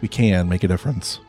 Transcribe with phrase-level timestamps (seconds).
[0.00, 1.20] we can make a difference.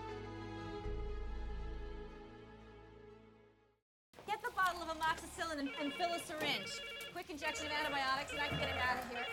[4.27, 6.69] Get the bottle of amoxicillin and, and fill a syringe.
[7.11, 9.25] Quick injection of antibiotics, and I can get him out of here.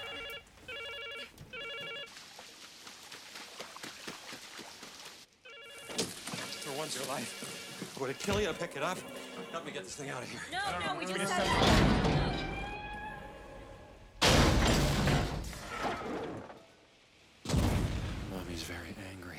[6.60, 8.98] For once your life, I'm going to kill you and pick it up.
[9.52, 10.41] Help me get this thing out of here.
[10.52, 10.58] No,
[10.94, 11.32] no, we just
[18.48, 19.36] Mommy's very angry.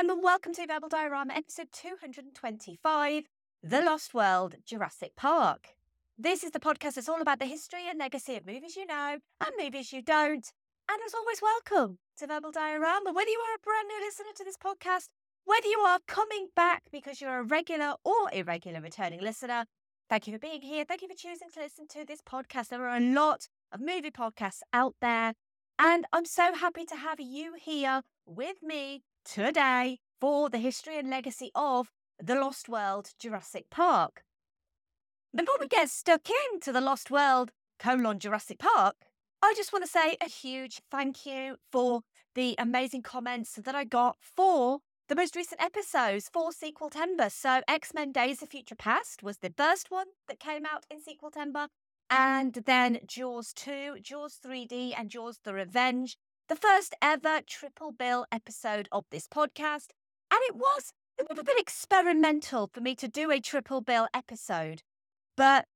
[0.00, 3.24] Everyone, and welcome to Verbal Diorama episode 225
[3.62, 5.74] The Lost World Jurassic Park.
[6.16, 9.18] This is the podcast that's all about the history and legacy of movies you know
[9.42, 10.52] and movies you don't.
[10.90, 13.12] And as always, welcome to Verbal Diorama.
[13.12, 15.08] Whether you are a brand new listener to this podcast,
[15.44, 19.66] whether you are coming back because you're a regular or irregular returning listener,
[20.08, 20.86] thank you for being here.
[20.86, 22.68] Thank you for choosing to listen to this podcast.
[22.68, 25.34] There are a lot of movie podcasts out there,
[25.78, 31.08] and I'm so happy to have you here with me today for the history and
[31.08, 34.24] legacy of The Lost World Jurassic Park.
[35.34, 38.96] Before we get stuck into The Lost World colon Jurassic Park,
[39.40, 42.00] I just want to say a huge thank you for
[42.34, 47.30] the amazing comments that I got for the most recent episodes for Sequel Timber.
[47.30, 51.00] So X Men Days of Future Past was the first one that came out in
[51.00, 51.68] Sequel Timber.
[52.10, 56.16] And then Jaws 2, Jaws 3D, and Jaws the Revenge,
[56.50, 59.90] the first ever triple bill episode of this podcast.
[60.32, 64.82] And it was a little bit experimental for me to do a triple bill episode.
[65.36, 65.66] But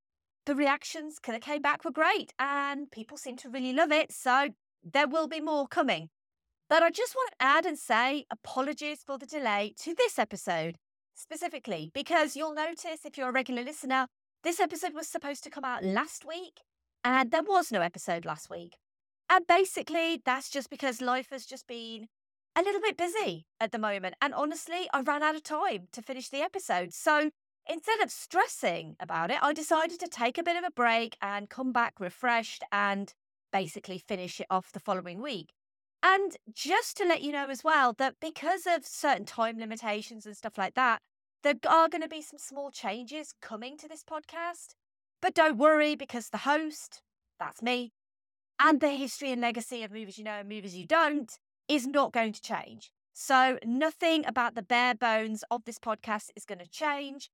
[0.46, 4.10] the reactions that came back were great and people seem to really love it.
[4.10, 4.48] So
[4.82, 6.08] there will be more coming.
[6.68, 10.78] But I just want to add and say apologies for the delay to this episode
[11.14, 14.08] specifically, because you'll notice if you're a regular listener,
[14.42, 16.62] this episode was supposed to come out last week
[17.04, 18.74] and there was no episode last week.
[19.28, 22.08] And basically, that's just because life has just been
[22.56, 24.14] a little bit busy at the moment.
[24.20, 26.92] And honestly, I ran out of time to finish the episode.
[26.92, 27.30] So
[27.68, 31.50] instead of stressing about it, I decided to take a bit of a break and
[31.50, 33.12] come back refreshed and
[33.52, 35.50] basically finish it off the following week.
[36.02, 40.36] And just to let you know as well that because of certain time limitations and
[40.36, 41.00] stuff like that,
[41.42, 44.74] there are going to be some small changes coming to this podcast.
[45.22, 47.00] But don't worry because the host,
[47.40, 47.92] that's me,
[48.60, 52.12] and the history and legacy of movies you know and movies you don't is not
[52.12, 52.90] going to change.
[53.12, 57.30] So nothing about the bare bones of this podcast is going to change.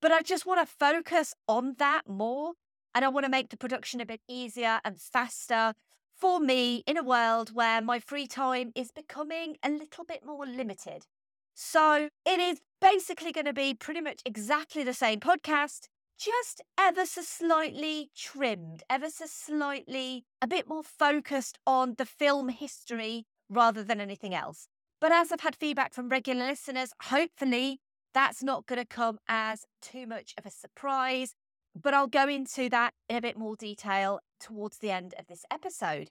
[0.00, 2.52] But I just want to focus on that more.
[2.94, 5.74] And I want to make the production a bit easier and faster
[6.16, 10.46] for me in a world where my free time is becoming a little bit more
[10.46, 11.06] limited.
[11.54, 15.88] So it is basically going to be pretty much exactly the same podcast,
[16.18, 22.48] just ever so slightly trimmed, ever so slightly a bit more focused on the film
[22.48, 24.68] history rather than anything else.
[25.00, 27.80] But as I've had feedback from regular listeners, hopefully
[28.14, 31.34] that's not going to come as too much of a surprise.
[31.74, 35.44] But I'll go into that in a bit more detail towards the end of this
[35.50, 36.10] episode.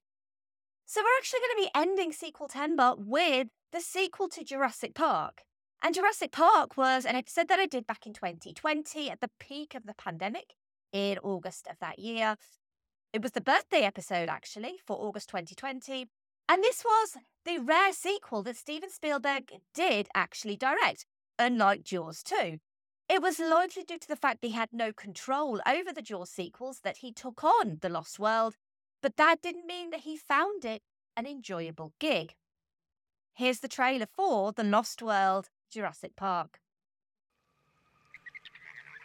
[0.86, 4.94] So we're actually going to be ending sequel 10 but with the sequel to Jurassic
[4.94, 5.44] Park.
[5.86, 9.76] And Jurassic Park was an episode that I did back in 2020 at the peak
[9.76, 10.54] of the pandemic
[10.94, 12.38] in August of that year.
[13.12, 16.08] It was the birthday episode, actually, for August 2020.
[16.48, 21.06] And this was the rare sequel that Steven Spielberg did actually direct,
[21.38, 22.60] unlike Jaws 2.
[23.10, 26.30] It was largely due to the fact that he had no control over the Jaws
[26.30, 28.56] sequels that he took on The Lost World,
[29.02, 30.82] but that didn't mean that he found it
[31.18, 32.36] an enjoyable gig.
[33.36, 36.60] Here's the trailer for The Lost World Jurassic Park.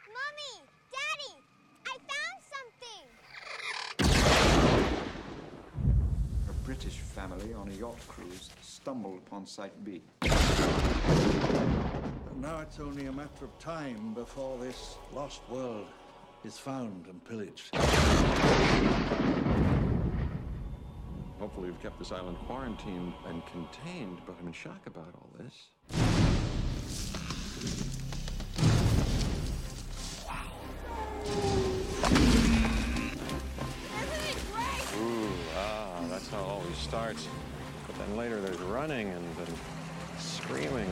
[0.06, 0.68] Mommy!
[0.92, 1.40] Daddy!
[1.86, 3.06] I found something!
[6.50, 10.02] A British family on a yacht cruise stumbled upon Site B.
[12.36, 15.86] Now it's only a matter of time before this lost world
[16.44, 17.74] is found and pillaged.
[21.38, 26.17] Hopefully, we've kept this island quarantined and contained, but I'm in shock about all this.
[34.96, 37.28] Ooh, ah, that's how it always starts.
[37.86, 39.54] But then later there's running and then
[40.18, 40.90] screaming.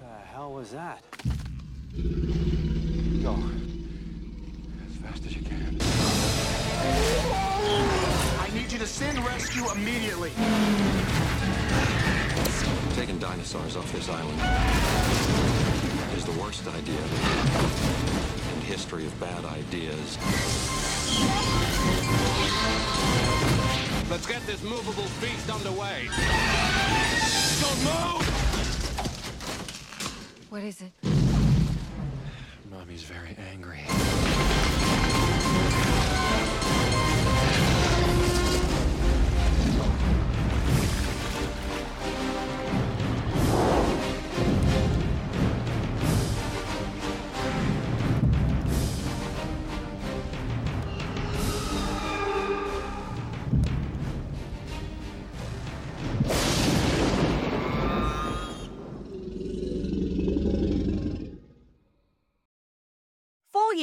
[0.00, 1.04] The hell was that?
[3.22, 3.36] Go.
[4.86, 5.78] As fast as you can.
[8.40, 10.32] I need you to send rescue immediately.
[12.94, 15.61] Taking dinosaurs off this island
[16.22, 17.02] is the worst idea
[18.54, 20.18] in history of bad ideas.
[24.10, 26.08] Let's get this movable feast underway.
[27.60, 28.24] Don't move!
[30.50, 30.92] What is it?
[32.70, 34.51] Mommy's very angry.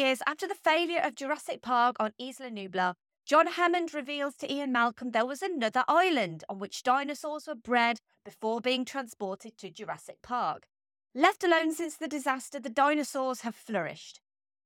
[0.10, 2.96] Years after the failure of Jurassic Park on Isla Nublar,
[3.28, 8.00] John Hammond reveals to Ian Malcolm there was another island on which dinosaurs were bred
[8.26, 10.66] before being transported to Jurassic Park.
[11.14, 14.20] Left alone since the disaster, the dinosaurs have flourished.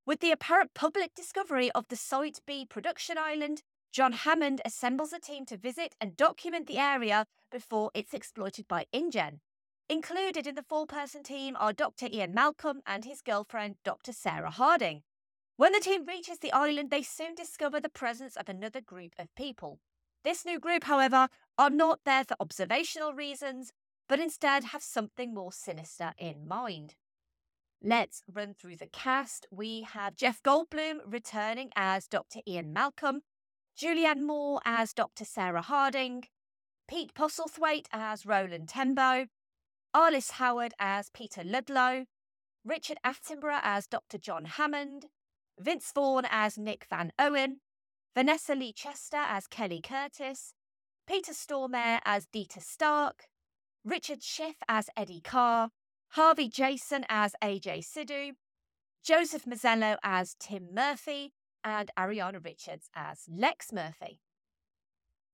[0.06, 5.20] With the apparent public discovery of the Site B production island, John Hammond assembles a
[5.20, 9.42] team to visit and document the area before it's exploited by InGen.
[9.90, 12.08] Included in the four person team are Dr.
[12.10, 14.14] Ian Malcolm and his girlfriend, Dr.
[14.14, 15.04] Sarah Harding.
[15.56, 19.34] When the team reaches the island, they soon discover the presence of another group of
[19.36, 19.80] people.
[20.24, 21.28] This new group, however,
[21.60, 23.72] are not there for observational reasons,
[24.10, 26.96] but instead have something more sinister in mind.
[27.84, 29.46] Let's run through the cast.
[29.52, 32.40] We have Jeff Goldblum returning as Dr.
[32.48, 33.22] Ian Malcolm,
[33.78, 35.26] Julianne Moore as Dr.
[35.26, 36.24] Sarah Harding,
[36.88, 39.28] Pete Postlethwaite as Roland Tembo,
[39.96, 42.06] Arliss Howard as Peter Ludlow,
[42.66, 44.18] Richard Attenborough as Dr.
[44.18, 45.08] John Hammond,
[45.60, 47.62] Vince Vaughn as Nick Van Owen,
[48.16, 50.54] Vanessa Lee Chester as Kelly Curtis,
[51.08, 53.26] Peter Stormare as Dieter Stark,
[53.84, 55.70] Richard Schiff as Eddie Carr,
[56.12, 58.34] Harvey Jason as AJ Sidhu,
[59.04, 61.34] Joseph Mazzello as Tim Murphy,
[61.64, 64.20] and Ariana Richards as Lex Murphy.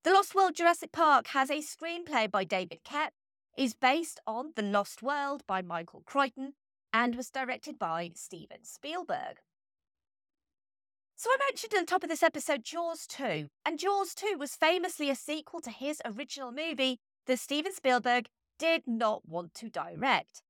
[0.04, 3.10] The Lost World Jurassic Park has a screenplay by David Koepp,
[3.58, 6.54] is based on The Lost World by Michael Crichton,
[6.94, 9.38] and was directed by Steven Spielberg.
[11.20, 14.56] So I mentioned at the top of this episode Jaws 2, and Jaws 2 was
[14.56, 16.98] famously a sequel to his original movie
[17.28, 20.42] that Steven Spielberg did not want to direct.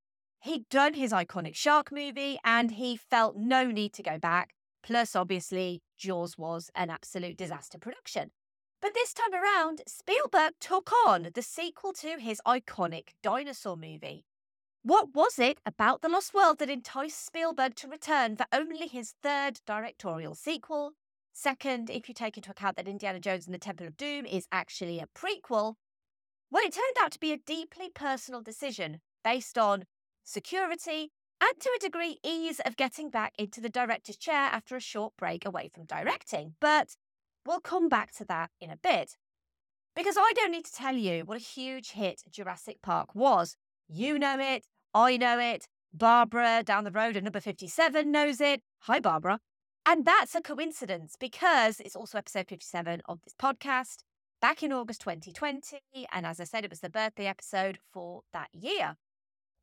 [0.42, 4.54] He'd done his iconic shark movie and he felt no need to go back.
[4.84, 8.30] Plus, obviously, Jaws was an absolute disaster production.
[8.80, 14.24] But this time around, Spielberg took on the sequel to his iconic dinosaur movie.
[14.83, 19.13] What was it about The Lost World that enticed Spielberg to return for only his
[19.21, 20.93] third directorial sequel?
[21.33, 24.48] Second, if you take into account that Indiana Jones and the Temple of Doom is
[24.53, 25.75] actually a prequel,
[26.50, 29.83] well, it turned out to be a deeply personal decision based on
[30.24, 34.81] security and to a degree, ease of getting back into the director's chair after a
[34.81, 36.55] short break away from directing.
[36.62, 36.95] But
[37.45, 39.17] we'll come back to that in a bit.
[39.93, 43.57] Because I don't need to tell you what a huge hit Jurassic Park was.
[43.91, 48.62] You know it, I know it, Barbara down the road at number 57 knows it.
[48.81, 49.39] Hi, Barbara.
[49.84, 54.03] And that's a coincidence because it's also episode 57 of this podcast
[54.43, 55.79] back in August 2020.
[56.13, 58.96] And as I said, it was the birthday episode for that year.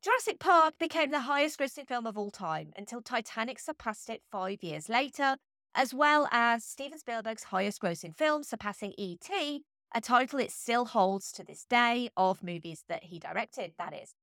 [0.03, 4.61] Jurassic Park became the highest grossing film of all time until Titanic surpassed it five
[4.61, 5.37] years later,
[5.73, 9.63] as well as Steven Spielberg's highest grossing film, surpassing E.T.,
[9.93, 14.13] a title it still holds to this day of movies that he directed, that is.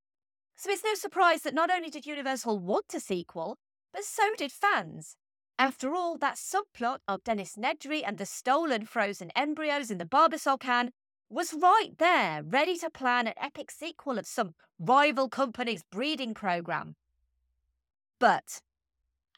[0.56, 3.58] So it's no surprise that not only did Universal want a sequel,
[3.92, 5.16] but so did fans.
[5.58, 10.58] After all, that subplot of Dennis Nedry and the stolen frozen embryos in the Barbasol
[10.58, 10.90] can
[11.28, 16.96] was right there, ready to plan an epic sequel of some rival company's breeding program.
[18.18, 18.60] But,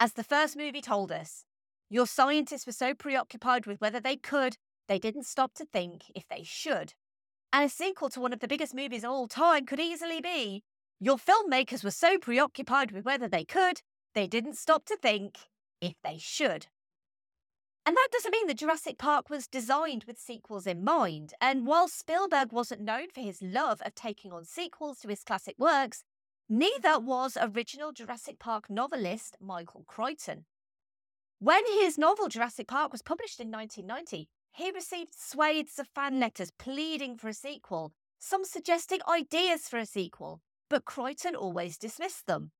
[0.00, 1.44] as the first movie told us,
[1.88, 4.56] your scientists were so preoccupied with whether they could,
[4.88, 6.94] they didn't stop to think if they should.
[7.52, 10.62] And a sequel to one of the biggest movies of all time could easily be
[10.98, 13.82] your filmmakers were so preoccupied with whether they could,
[14.14, 15.36] they didn't stop to think
[15.80, 16.68] if they should.
[17.84, 21.34] And that doesn't mean that Jurassic Park was designed with sequels in mind.
[21.40, 25.54] And while Spielberg wasn't known for his love of taking on sequels to his classic
[25.58, 26.02] works,
[26.48, 30.46] neither was original Jurassic Park novelist Michael Crichton.
[31.38, 36.50] When his novel Jurassic Park was published in 1990, he received swathes of fan letters
[36.58, 42.52] pleading for a sequel, some suggesting ideas for a sequel, but Crichton always dismissed them.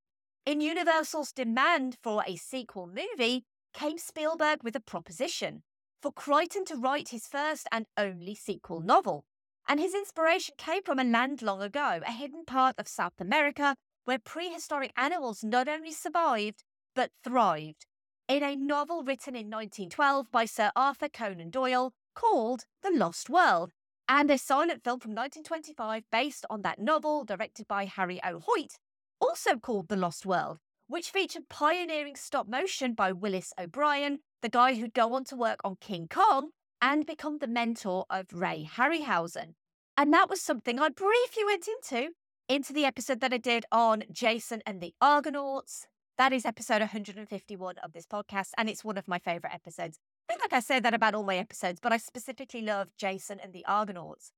[0.44, 5.62] In Universal's demand for a sequel movie came Spielberg with a proposition
[6.02, 9.24] for Crichton to write his first and only sequel novel.
[9.66, 13.74] And his inspiration came from a land long ago, a hidden part of South America
[14.04, 16.62] where prehistoric animals not only survived,
[16.94, 17.86] but thrived.
[18.28, 23.70] In a novel written in 1912 by Sir Arthur Conan Doyle called The Lost World,
[24.08, 28.40] and a silent film from 1925 based on that novel, directed by Harry O.
[28.40, 28.78] Hoyt,
[29.20, 34.74] also called The Lost World, which featured pioneering stop motion by Willis O'Brien, the guy
[34.74, 36.50] who'd go on to work on King Kong
[36.82, 39.54] and become the mentor of Ray Harryhausen.
[39.96, 42.10] And that was something I briefly went into
[42.48, 45.86] into the episode that I did on Jason and the Argonauts.
[46.18, 49.98] That is episode 151 of this podcast, and it's one of my favorite episodes.
[50.26, 53.38] I feel like I say that about all my episodes, but I specifically love Jason
[53.38, 54.32] and the Argonauts.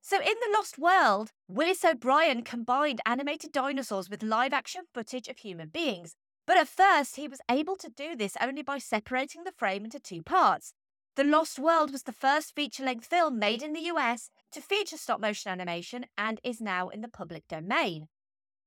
[0.00, 5.38] So, in The Lost World, Willis O'Brien combined animated dinosaurs with live action footage of
[5.38, 6.14] human beings.
[6.46, 9.98] But at first, he was able to do this only by separating the frame into
[9.98, 10.74] two parts.
[11.16, 14.96] The Lost World was the first feature length film made in the US to feature
[14.96, 18.06] stop motion animation and is now in the public domain.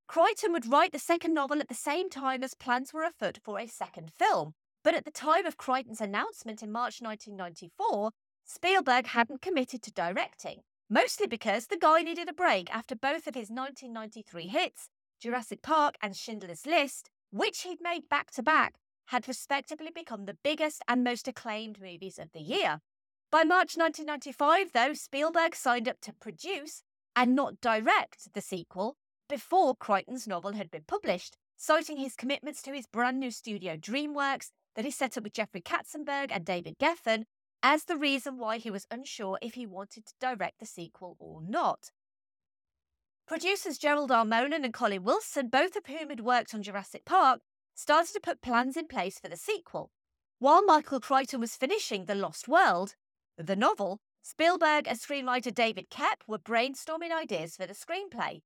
[0.09, 3.59] Crichton would write the second novel at the same time as plans were afoot for
[3.59, 4.55] a second film.
[4.83, 8.09] But at the time of Crichton's announcement in March 1994,
[8.43, 13.35] Spielberg hadn't committed to directing, mostly because the guy needed a break after both of
[13.35, 14.89] his 1993 hits,
[15.21, 20.37] Jurassic Park and Schindler's List, which he'd made back to back, had respectively become the
[20.43, 22.79] biggest and most acclaimed movies of the year.
[23.29, 26.81] By March 1995, though, Spielberg signed up to produce
[27.15, 28.97] and not direct the sequel
[29.29, 34.49] before Crichton's novel had been published, citing his commitments to his brand new studio DreamWorks
[34.75, 37.25] that he set up with Jeffrey Katzenberg and David Geffen
[37.61, 41.41] as the reason why he was unsure if he wanted to direct the sequel or
[41.41, 41.91] not.
[43.27, 44.25] Producers Gerald R.
[44.25, 47.41] Molen and Colin Wilson, both of whom had worked on Jurassic Park,
[47.75, 49.91] started to put plans in place for the sequel.
[50.39, 52.95] While Michael Crichton was finishing The Lost World,
[53.37, 58.41] the novel, Spielberg and screenwriter David Koepp were brainstorming ideas for the screenplay.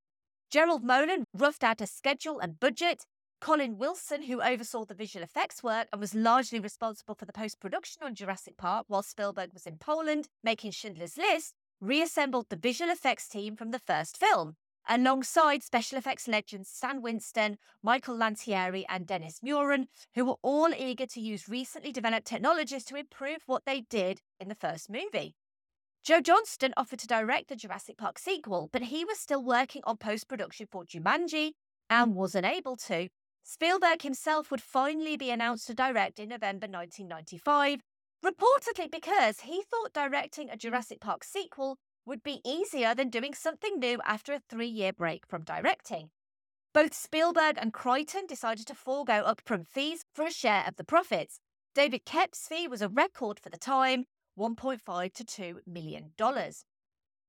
[0.53, 3.07] Gerald Molen roughed out a schedule and budget,
[3.41, 7.59] Colin Wilson, who oversaw the visual effects work and was largely responsible for the post
[7.59, 12.91] production on Jurassic Park while Spielberg was in Poland making Schindler's List, reassembled the visual
[12.91, 14.55] effects team from the first film,
[14.87, 21.07] alongside special effects legends Stan Winston, Michael Lantieri, and Dennis Muren, who were all eager
[21.07, 25.33] to use recently developed technologies to improve what they did in the first movie.
[26.03, 29.95] Joe Johnston offered to direct the Jurassic Park sequel, but he was still working on
[29.95, 31.51] post production for Jumanji
[31.89, 32.15] and mm.
[32.15, 33.07] wasn't able to,
[33.41, 37.79] Spielberg himself would finally be announced to direct in November 1995,
[38.21, 43.79] reportedly because he thought directing a Jurassic Park sequel would be easier than doing something
[43.79, 46.09] new after a three year break from directing.
[46.73, 51.39] Both Spielberg and Crichton decided to forego upfront fees for a share of the profits.
[51.73, 54.03] David Koepp's fee was a record for the time,
[54.37, 56.65] 1.5 to 2 million dollars.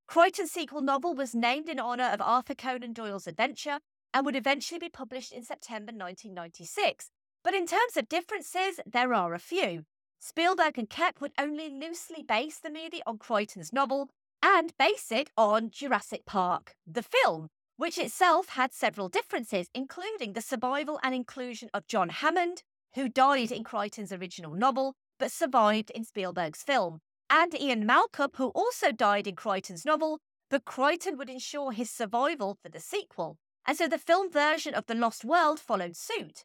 [0.06, 3.78] Crichton's sequel novel was named in honor of Arthur Conan Doyle's adventure
[4.12, 7.10] and would eventually be published in September 1996.
[7.42, 9.84] But in terms of differences, there are a few.
[10.20, 14.08] Spielberg and Koepp would only loosely base the movie on Crichton's novel
[14.42, 20.40] and base it on Jurassic Park, the film, which itself had several differences, including the
[20.40, 22.62] survival and inclusion of John Hammond,
[22.94, 28.48] who died in Crichton's original novel but survived in Spielberg's film, and Ian Malcolm, who
[28.48, 33.38] also died in Crichton's novel, but Crichton would ensure his survival for the sequel.
[33.66, 36.44] And so the film version of The Lost World followed suit.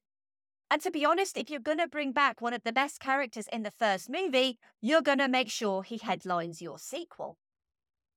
[0.72, 3.48] And to be honest, if you're going to bring back one of the best characters
[3.52, 7.38] in the first movie, you're going to make sure he headlines your sequel.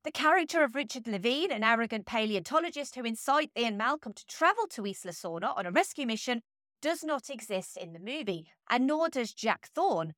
[0.05, 4.85] The character of Richard Levine, an arrogant paleontologist who incites Ian Malcolm to travel to
[4.85, 6.43] Isla Sorna on a rescue mission,
[6.81, 10.15] does not exist in the movie, and nor does Jack Thorne.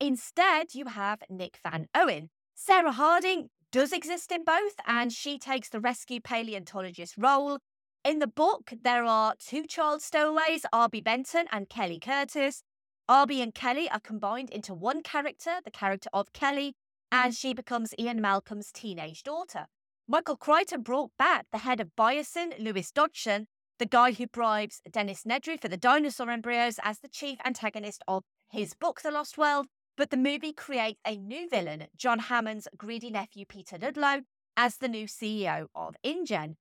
[0.00, 2.30] Instead, you have Nick Van Owen.
[2.54, 7.58] Sarah Harding does exist in both, and she takes the rescue paleontologist role.
[8.04, 12.62] In the book, there are two child stowaways, Arby Benton and Kelly Curtis.
[13.08, 16.74] Arby and Kelly are combined into one character, the character of Kelly,
[17.10, 19.66] and she becomes Ian Malcolm's teenage daughter.
[20.06, 23.46] Michael Crichton brought back the head of Biosyn, Lewis Dodgson,
[23.78, 28.22] the guy who bribes Dennis Nedry for the dinosaur embryos as the chief antagonist of
[28.50, 29.66] his book, The Lost World.
[29.98, 34.20] But the movie creates a new villain, John Hammond's greedy nephew, Peter Ludlow,
[34.56, 36.54] as the new CEO of InGen.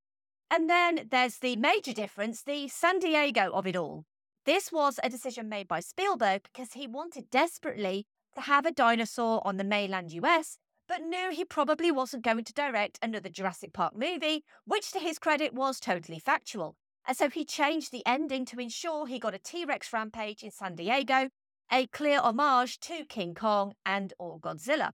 [0.50, 4.06] And then there's the major difference, the San Diego of it all.
[4.46, 9.46] This was a decision made by Spielberg because he wanted desperately to have a dinosaur
[9.46, 13.96] on the mainland US, but knew he probably wasn't going to direct another Jurassic Park
[13.96, 16.76] movie, which to his credit was totally factual.
[17.08, 20.50] And so he changed the ending to ensure he got a T Rex rampage in
[20.50, 21.30] San Diego,
[21.72, 24.92] a clear homage to King Kong and or Godzilla.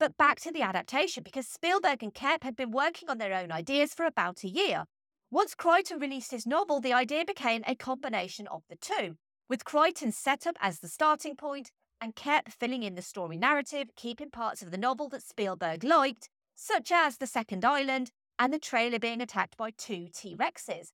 [0.00, 3.52] But back to the adaptation, because Spielberg and Koepp had been working on their own
[3.52, 4.84] ideas for about a year.
[5.30, 9.16] Once Crichton released his novel, the idea became a combination of the two,
[9.48, 14.30] with Crichton's setup as the starting point and Koepp filling in the story narrative, keeping
[14.30, 18.98] parts of the novel that Spielberg liked, such as the second island and the trailer
[18.98, 20.88] being attacked by two T Rexes.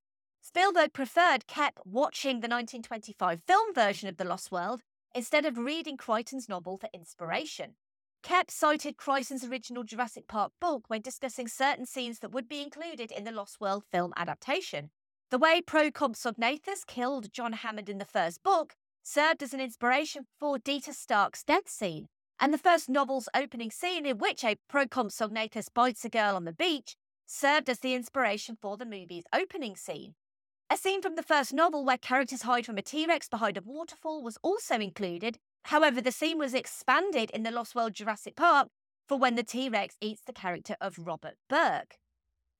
[0.53, 4.81] Spielberg preferred Koepp watching the 1925 film version of The Lost World
[5.15, 7.77] instead of reading Crichton's novel for inspiration.
[8.25, 13.13] Koepp cited Crichton's original Jurassic Park book when discussing certain scenes that would be included
[13.13, 14.91] in the Lost World film adaptation.
[15.31, 20.59] The way Procompsognathus killed John Hammond in the first book served as an inspiration for
[20.59, 22.09] Dieter Stark's death scene,
[22.41, 26.53] and the first novel's opening scene, in which a Procompsognathus bites a girl on the
[26.53, 30.15] beach, served as the inspiration for the movie's opening scene.
[30.73, 33.61] A scene from the first novel where characters hide from a T Rex behind a
[33.61, 35.37] waterfall was also included.
[35.65, 38.69] However, the scene was expanded in the Lost World Jurassic Park
[39.09, 41.97] for when the T Rex eats the character of Robert Burke.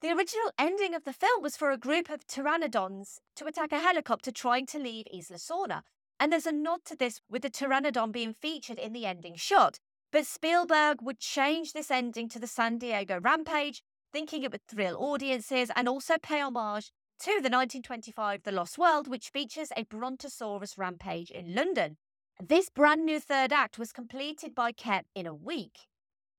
[0.03, 3.79] The original ending of the film was for a group of pteranodons to attack a
[3.79, 5.83] helicopter trying to leave Isla Sorna,
[6.19, 9.79] and there's a nod to this with the pteranodon being featured in the ending shot.
[10.11, 14.97] But Spielberg would change this ending to the San Diego Rampage, thinking it would thrill
[15.01, 20.79] audiences and also pay homage to the 1925 The Lost World, which features a Brontosaurus
[20.79, 21.99] rampage in London.
[22.43, 25.81] This brand new third act was completed by Koepp in a week.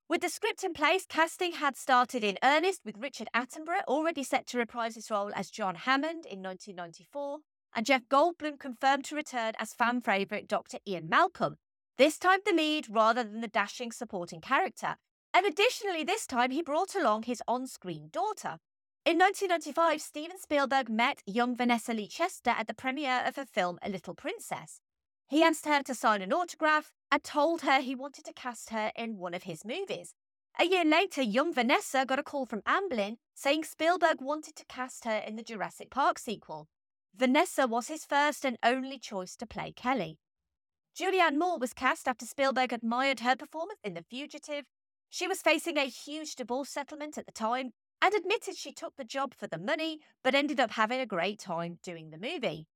[0.08, 4.44] With the script in place, casting had started in earnest with Richard Attenborough already set
[4.48, 7.38] to reprise his role as John Hammond in 1994,
[7.76, 10.78] and Jeff Goldblum confirmed to return as fan favourite Dr.
[10.84, 11.58] Ian Malcolm,
[11.96, 14.96] this time the lead rather than the dashing supporting character.
[15.32, 18.58] And additionally, this time he brought along his on screen daughter.
[19.04, 23.80] In 1995, Steven Spielberg met young Vanessa Lee Chester at the premiere of her film
[23.82, 24.80] A Little Princess.
[25.26, 28.92] He asked her to sign an autograph and told her he wanted to cast her
[28.94, 30.14] in one of his movies.
[30.56, 35.04] A year later, young Vanessa got a call from Amblin saying Spielberg wanted to cast
[35.04, 36.68] her in the Jurassic Park sequel.
[37.12, 40.20] Vanessa was his first and only choice to play Kelly.
[40.96, 44.66] Julianne Moore was cast after Spielberg admired her performance in The Fugitive.
[45.10, 49.04] She was facing a huge divorce settlement at the time and admitted she took the
[49.04, 52.66] job for the money, but ended up having a great time doing the movie.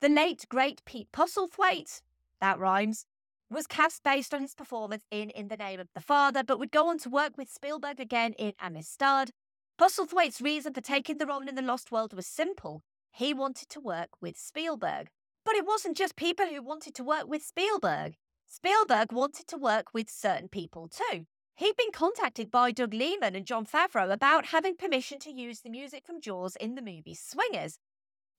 [0.00, 2.02] The late, great Pete Postlethwaite,
[2.40, 3.06] that rhymes,
[3.48, 6.72] was cast based on his performance in In the Name of the Father, but would
[6.72, 9.30] go on to work with Spielberg again in Amistad.
[9.78, 12.82] Postlethwaite's reason for taking the role in The Lost World was simple.
[13.12, 15.08] He wanted to work with Spielberg.
[15.44, 18.14] But it wasn't just people who wanted to work with Spielberg.
[18.48, 21.26] Spielberg wanted to work with certain people too.
[21.58, 25.70] He'd been contacted by Doug Liman and Jon Favreau about having permission to use the
[25.70, 27.78] music from Jaws in the movie Swingers.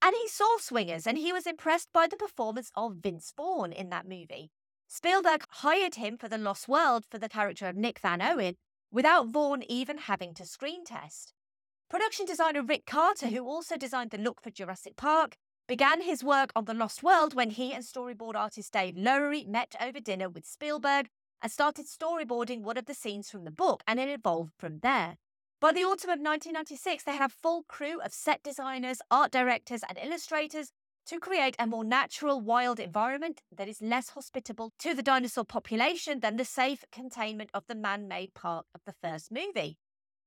[0.00, 3.90] And he saw Swingers and he was impressed by the performance of Vince Vaughn in
[3.90, 4.52] that movie.
[4.86, 8.54] Spielberg hired him for The Lost World for the character of Nick Van Owen
[8.92, 11.34] without Vaughn even having to screen test.
[11.90, 15.34] Production designer Rick Carter, who also designed the look for Jurassic Park,
[15.66, 19.74] began his work on The Lost World when he and storyboard artist Dave Lowery met
[19.80, 21.08] over dinner with Spielberg
[21.42, 25.16] and started storyboarding one of the scenes from the book, and it evolved from there.
[25.60, 29.82] By the autumn of 1996, they had a full crew of set designers, art directors,
[29.88, 30.70] and illustrators
[31.06, 36.20] to create a more natural, wild environment that is less hospitable to the dinosaur population
[36.20, 39.78] than the safe containment of the man made park of the first movie.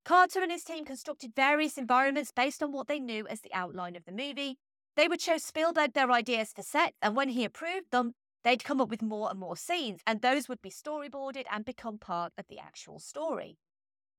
[0.04, 3.96] Carter and his team constructed various environments based on what they knew as the outline
[3.96, 4.58] of the movie.
[4.98, 8.82] They would show Spielberg their ideas for sets, and when he approved them, they'd come
[8.82, 12.46] up with more and more scenes, and those would be storyboarded and become part of
[12.48, 13.58] the actual story.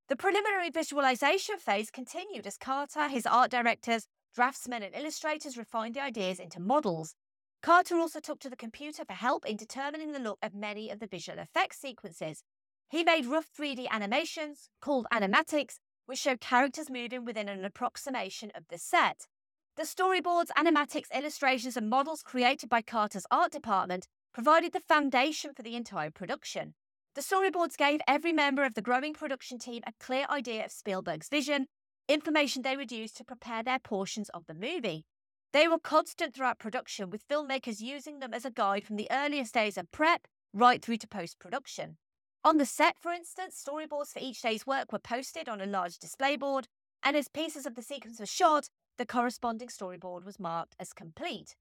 [0.09, 6.01] The preliminary visualization phase continued as Carter, his art directors, draftsmen, and illustrators refined the
[6.01, 7.15] ideas into models.
[7.61, 10.99] Carter also took to the computer for help in determining the look of many of
[10.99, 12.43] the visual effects sequences.
[12.89, 18.63] He made rough 3D animations, called animatics, which show characters moving within an approximation of
[18.69, 19.27] the set.
[19.75, 25.63] The storyboards, animatics, illustrations, and models created by Carter's art department provided the foundation for
[25.63, 26.75] the entire production.
[27.15, 31.27] The storyboards gave every member of the growing production team a clear idea of Spielberg's
[31.27, 31.65] vision,
[32.07, 35.05] information they would use to prepare their portions of the movie.
[35.53, 39.55] They were constant throughout production, with filmmakers using them as a guide from the earliest
[39.55, 41.97] days of prep right through to post production.
[42.43, 45.97] On the set, for instance, storyboards for each day's work were posted on a large
[45.97, 46.67] display board,
[47.01, 51.55] and as pieces of the sequence were shot, the corresponding storyboard was marked as complete.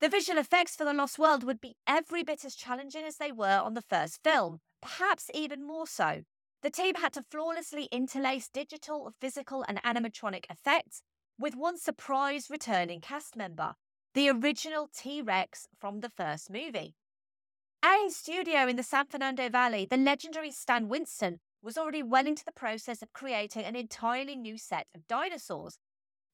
[0.00, 3.30] The visual effects for The Lost World would be every bit as challenging as they
[3.30, 6.22] were on the first film, perhaps even more so.
[6.62, 11.02] The team had to flawlessly interlace digital, physical, and animatronic effects
[11.38, 13.74] with one surprise returning cast member,
[14.14, 16.94] the original T Rex from the first movie.
[17.82, 22.26] At his studio in the San Fernando Valley, the legendary Stan Winston was already well
[22.26, 25.78] into the process of creating an entirely new set of dinosaurs.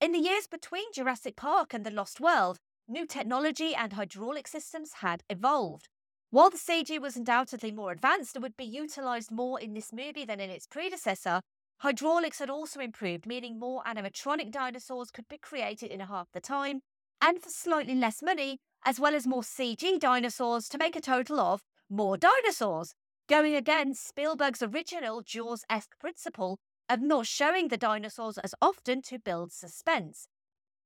[0.00, 4.92] In the years between Jurassic Park and The Lost World, new technology and hydraulic systems
[5.00, 5.88] had evolved.
[6.30, 10.24] While the CG was undoubtedly more advanced and would be utilised more in this movie
[10.24, 11.40] than in its predecessor,
[11.78, 16.80] hydraulics had also improved, meaning more animatronic dinosaurs could be created in half the time
[17.20, 21.40] and for slightly less money, as well as more CG dinosaurs to make a total
[21.40, 22.94] of more dinosaurs,
[23.28, 29.18] going against Spielberg's original Jaws esque principle of not showing the dinosaurs as often to
[29.18, 30.28] build suspense.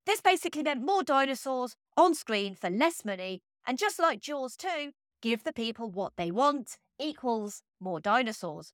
[0.05, 4.93] This basically meant more dinosaurs on screen for less money, and just like Jaws 2,
[5.21, 8.73] give the people what they want equals more dinosaurs.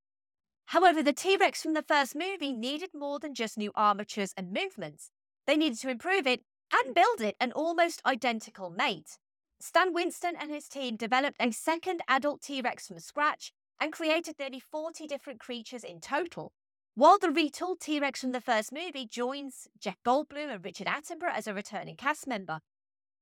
[0.66, 4.52] However, the T Rex from the first movie needed more than just new armatures and
[4.52, 5.10] movements.
[5.46, 9.18] They needed to improve it and build it an almost identical mate.
[9.60, 14.36] Stan Winston and his team developed a second adult T Rex from scratch and created
[14.38, 16.52] nearly 40 different creatures in total.
[16.98, 21.32] While the retooled T Rex from the first movie joins Jeff Goldblum and Richard Attenborough
[21.32, 22.58] as a returning cast member.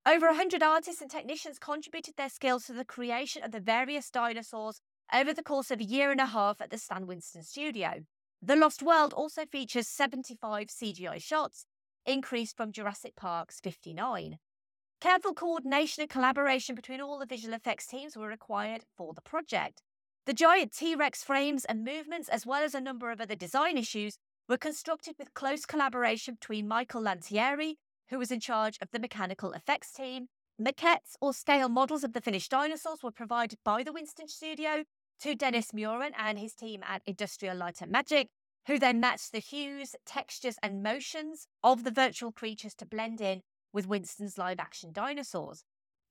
[0.07, 4.81] Over 100 artists and technicians contributed their skills to the creation of the various dinosaurs
[5.13, 8.07] over the course of a year and a half at the Stan Winston studio.
[8.41, 11.67] The Lost World also features 75 CGI shots,
[12.07, 14.39] increased from Jurassic Park's 59.
[15.03, 19.83] Careful coordination and collaboration between all the visual effects teams were required for the project.
[20.27, 23.79] The giant T Rex frames and movements, as well as a number of other design
[23.79, 27.75] issues, were constructed with close collaboration between Michael Lantieri,
[28.09, 30.27] who was in charge of the mechanical effects team.
[30.61, 34.83] Maquettes or scale models of the finished dinosaurs were provided by the Winston studio
[35.21, 38.27] to Dennis Muren and his team at Industrial Light and Magic,
[38.67, 43.43] who then matched the hues, textures, and motions of the virtual creatures to blend in
[43.73, 45.63] with Winston's live action dinosaurs.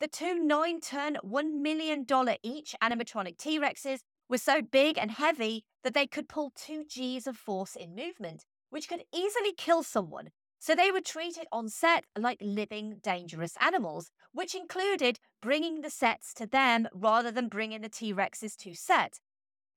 [0.02, 2.06] The two nine ton, $1 million
[2.44, 7.28] each animatronic T Rexes were so big and heavy that they could pull two G's
[7.28, 10.32] of force in movement, which could easily kill someone.
[10.60, 16.34] So they were treated on set like living, dangerous animals, which included bringing the sets
[16.36, 19.20] to them rather than bringing the T Rexes to set.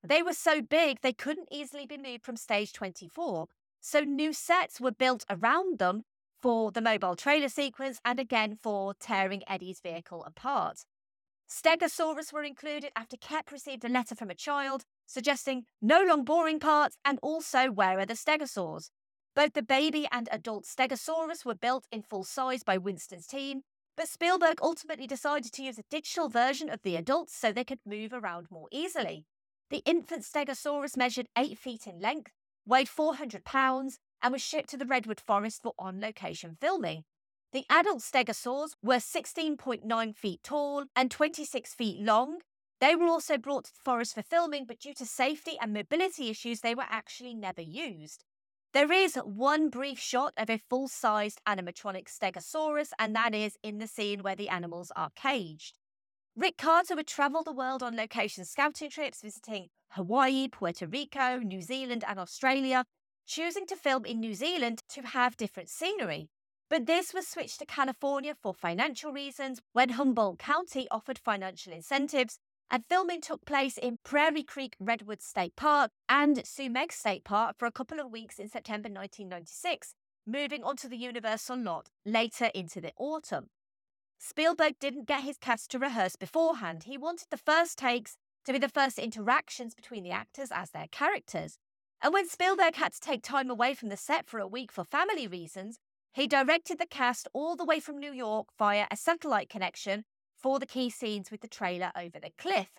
[0.05, 3.47] They were so big they couldn't easily be moved from stage 24,
[3.79, 6.03] so new sets were built around them
[6.41, 10.85] for the mobile trailer sequence and again for tearing Eddie's vehicle apart.
[11.49, 16.59] Stegosaurus were included after Koepp received a letter from a child suggesting no long boring
[16.59, 18.91] parts and also where are the stegosaurs.
[19.35, 23.61] Both the baby and adult Stegosaurus were built in full size by Winston's team,
[23.97, 27.79] but Spielberg ultimately decided to use a digital version of the adults so they could
[27.85, 29.25] move around more easily.
[29.71, 32.31] The infant Stegosaurus measured 8 feet in length,
[32.65, 37.03] weighed 400 pounds, and was shipped to the Redwood Forest for on location filming.
[37.51, 42.39] The adult stegosaurs were 16.9 feet tall and 26 feet long.
[42.79, 46.29] They were also brought to the forest for filming, but due to safety and mobility
[46.29, 48.23] issues, they were actually never used.
[48.71, 53.79] There is one brief shot of a full sized animatronic Stegosaurus, and that is in
[53.79, 55.79] the scene where the animals are caged.
[56.35, 61.61] Rick Carter would travel the world on location scouting trips, visiting Hawaii, Puerto Rico, New
[61.61, 62.85] Zealand, and Australia,
[63.29, 66.29] choosing to film in New Zealand to have different scenery.
[66.67, 72.39] But this was switched to California for financial reasons when Humboldt County offered financial incentives,
[72.71, 77.67] and filming took place in Prairie Creek Redwood State Park and Sumeg State Park for
[77.67, 79.93] a couple of weeks in September 1996,
[80.25, 83.49] moving onto the Universal lot later into the autumn.
[84.17, 86.85] Spielberg didn't get his cast to rehearse beforehand.
[86.85, 90.87] He wanted the first takes to be the first interactions between the actors as their
[90.91, 91.59] characters.
[92.01, 94.83] And when Spielberg had to take time away from the set for a week for
[94.85, 95.79] family reasons,
[96.13, 100.05] he directed the cast all the way from New York via a satellite connection
[100.37, 102.71] for the key scenes with the trailer over the cliff.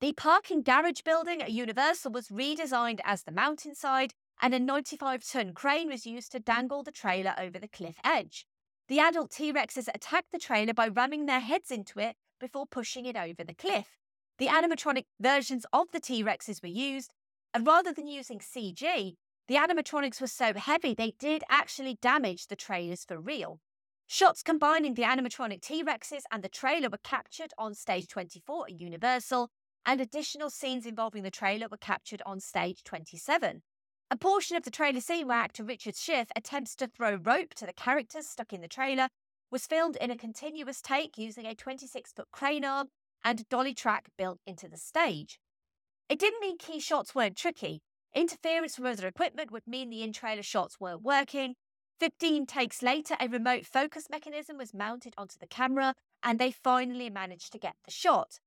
[0.00, 5.52] The parking garage building at Universal was redesigned as the mountainside, and a 95 ton
[5.52, 8.46] crane was used to dangle the trailer over the cliff edge.
[8.88, 13.06] The adult T Rexes attacked the trailer by ramming their heads into it before pushing
[13.06, 13.98] it over the cliff.
[14.38, 17.12] The animatronic versions of the T Rexes were used,
[17.56, 19.14] and rather than using CG,
[19.48, 23.60] the animatronics were so heavy they did actually damage the trailers for real.
[24.06, 28.78] Shots combining the animatronic T Rexes and the trailer were captured on stage 24 at
[28.78, 29.48] Universal,
[29.86, 33.62] and additional scenes involving the trailer were captured on stage 27.
[34.10, 37.64] A portion of the trailer scene where actor Richard Schiff attempts to throw rope to
[37.64, 39.08] the characters stuck in the trailer
[39.50, 42.88] was filmed in a continuous take using a 26 foot crane arm
[43.24, 45.38] and a dolly track built into the stage.
[46.08, 47.82] It didn't mean key shots weren't tricky.
[48.14, 51.56] Interference from other equipment would mean the in trailer shots weren't working.
[51.98, 57.10] 15 takes later, a remote focus mechanism was mounted onto the camera, and they finally
[57.10, 58.38] managed to get the shot.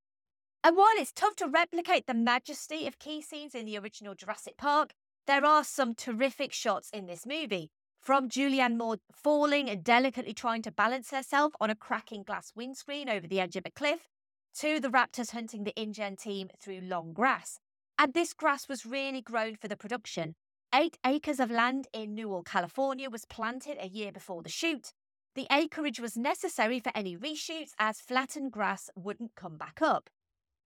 [0.64, 4.56] And while it's tough to replicate the majesty of key scenes in the original Jurassic
[4.56, 4.92] Park,
[5.26, 7.70] there are some terrific shots in this movie,
[8.00, 13.08] from Julianne Moore falling and delicately trying to balance herself on a cracking glass windscreen
[13.08, 14.08] over the edge of a cliff,
[14.58, 17.58] to the raptors hunting the InGen team through long grass.
[17.98, 20.34] And this grass was really grown for the production.
[20.74, 24.92] Eight acres of land in Newell, California was planted a year before the shoot.
[25.34, 30.10] The acreage was necessary for any reshoots as flattened grass wouldn't come back up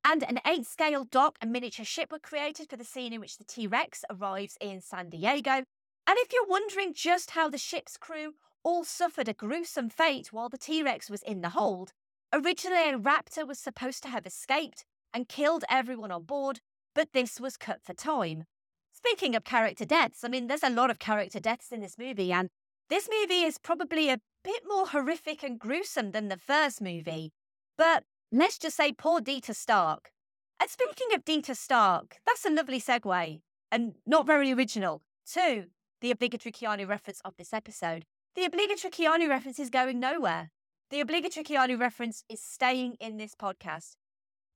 [0.05, 3.39] and an eight scale dock and miniature ship were created for the scene in which
[3.39, 5.65] the T Rex arrives in San Diego.
[6.07, 10.51] And if you're wondering just how the ship's crew all suffered a gruesome fate while
[10.51, 11.93] the T Rex was in the hold,
[12.35, 16.61] originally a raptor was supposed to have escaped and killed everyone on board,
[16.95, 18.45] but this was cut for time.
[18.93, 22.33] Speaking of character deaths, I mean, there's a lot of character deaths in this movie,
[22.33, 22.51] and
[22.91, 27.33] this movie is probably a bit more horrific and gruesome than the first movie.
[27.79, 28.05] But
[28.37, 30.11] Let's just say poor Dieter Stark.
[30.59, 35.03] And speaking of Dieter Stark, that's a lovely segue and not very original
[35.35, 35.67] to
[36.01, 38.05] the obligatory Keanu reference of this episode.
[38.35, 40.51] The obligatory Keanu reference is going nowhere.
[40.91, 43.97] The obligatory Keanu reference is staying in this podcast.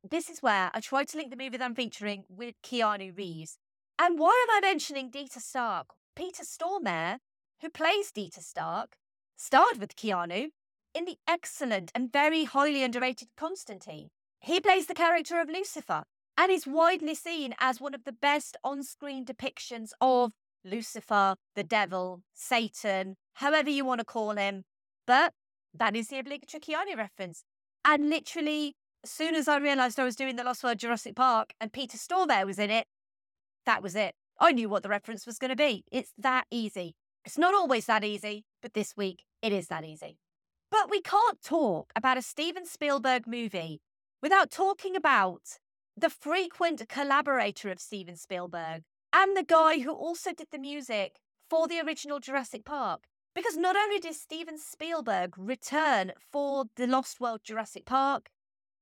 [0.09, 3.57] This is where I try to link the movie that I'm featuring with Keanu Reeves.
[3.99, 5.95] And why am I mentioning Dieter Stark?
[6.15, 7.19] Peter Stormare,
[7.63, 8.97] who plays Dieter Stark,
[9.37, 10.51] starred with Keanu
[10.95, 14.09] in the excellent and very highly underrated Constantine.
[14.41, 16.05] He plays the character of Lucifer
[16.37, 21.65] and is widely seen as one of the best on screen depictions of Lucifer, the
[21.65, 24.65] devil, Satan, however you want to call him.
[25.07, 25.33] But
[25.75, 27.45] that is the obligatory Keanu reference.
[27.85, 31.53] And literally, as soon as I realised I was doing the Lost World Jurassic Park
[31.61, 32.87] and Peter Stormare was in it,
[33.67, 34.15] that was it.
[34.41, 35.85] I knew what the reference was going to be.
[35.91, 36.95] It's that easy.
[37.25, 40.19] It's not always that easy, but this week it is that easy.
[40.71, 43.81] But we can't talk about a Steven Spielberg movie
[44.23, 45.59] without talking about
[45.97, 51.17] the frequent collaborator of Steven Spielberg and the guy who also did the music
[51.49, 53.05] for the original Jurassic Park.
[53.39, 58.31] Because not only did Steven Spielberg return for the Lost World Jurassic Park,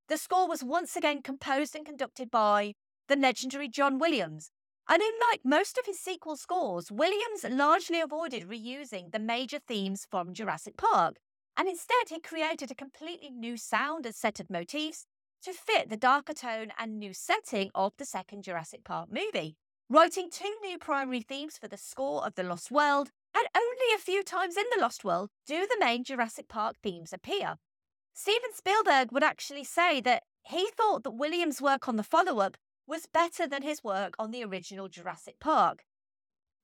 [0.09, 2.73] the score was once again composed and conducted by
[3.07, 4.51] the legendary John Williams.
[4.89, 10.33] And unlike most of his sequel scores, Williams largely avoided reusing the major themes from
[10.33, 11.17] Jurassic Park
[11.55, 15.05] and instead he created a completely new sound and set of motifs
[15.43, 19.59] to fit the darker tone and new setting of the second Jurassic Park movie,
[19.91, 23.99] writing two new primary themes for the score of The Lost World, and only a
[23.99, 27.57] few times in The Lost World do the main Jurassic Park themes appear.
[28.15, 32.57] Steven Spielberg would actually say that he thought that Williams' work on the follow up
[32.87, 35.85] was better than his work on the original Jurassic Park.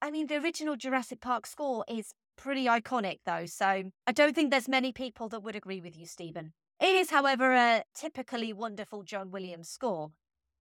[0.00, 4.50] I mean, the original Jurassic Park score is pretty iconic, though, so I don't think
[4.50, 6.54] there's many people that would agree with you, Steven.
[6.80, 10.10] It is, however, a typically wonderful John Williams score.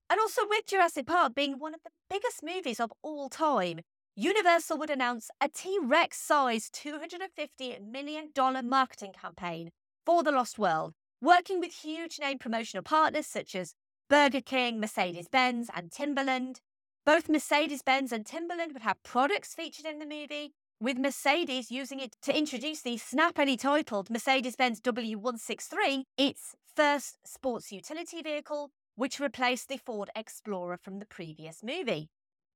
[0.10, 3.80] And also with Jurassic Park being one of the biggest movies of all time,
[4.18, 8.30] Universal would announce a T Rex sized $250 million
[8.68, 9.70] marketing campaign
[10.06, 13.74] for The Lost World, working with huge name promotional partners such as
[14.10, 16.60] Burger King, Mercedes Benz, and Timberland.
[17.06, 22.02] Both Mercedes Benz and Timberland would have products featured in the movie, with Mercedes using
[22.02, 29.22] it to introduce the snappily titled Mercedes Benz W163, its first sports utility vehicle, which
[29.22, 32.10] replaced the Ford Explorer from the previous movie.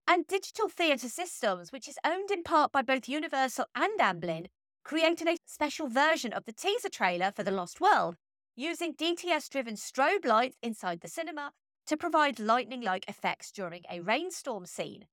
[0.08, 4.48] And Digital Theatre Systems, which is owned in part by both Universal and Amblin,
[4.84, 8.16] created a special version of the teaser trailer for The Lost World,
[8.56, 11.54] using DTS driven strobe lights inside the cinema
[11.88, 15.06] to provide lightning like effects during a rainstorm scene.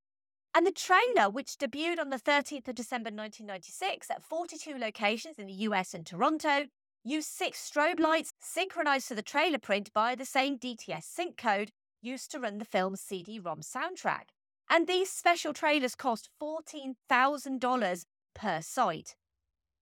[0.53, 5.47] And the trailer, which debuted on the 13th of December 1996 at 42 locations in
[5.47, 6.67] the US and Toronto,
[7.03, 11.71] used six strobe lights synchronized to the trailer print by the same DTS sync code
[12.03, 14.32] used to run the film's CD ROM soundtrack.
[14.69, 19.15] And these special trailers cost $14,000 per site.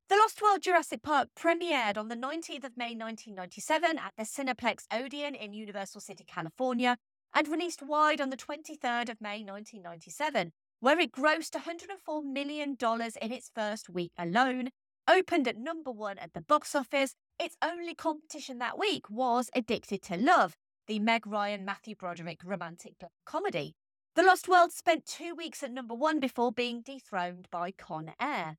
[0.09, 4.83] The Lost World Jurassic Park premiered on the 19th of May 1997 at the Cineplex
[4.91, 6.97] Odeon in Universal City, California,
[7.33, 12.75] and released wide on the 23rd of May 1997, where it grossed $104 million
[13.21, 14.71] in its first week alone,
[15.07, 17.15] opened at number one at the box office.
[17.39, 20.55] Its only competition that week was Addicted to Love,
[20.87, 23.75] the Meg Ryan Matthew Broderick romantic comedy.
[24.13, 28.57] The Lost World spent two weeks at number one before being dethroned by Con Air.